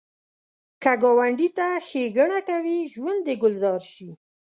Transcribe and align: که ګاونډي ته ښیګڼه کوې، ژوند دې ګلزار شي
که 0.83 0.91
ګاونډي 1.01 1.49
ته 1.57 1.67
ښیګڼه 1.87 2.39
کوې، 2.49 2.77
ژوند 2.93 3.19
دې 3.25 3.33
ګلزار 3.41 3.81
شي 3.93 4.09